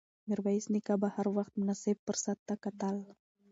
[0.27, 2.95] میرویس نیکه به هر وخت مناسب فرصت ته کتل.